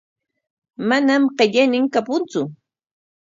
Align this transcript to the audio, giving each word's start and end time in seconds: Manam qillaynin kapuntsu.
Manam 0.87 1.23
qillaynin 1.37 1.85
kapuntsu. 1.93 2.41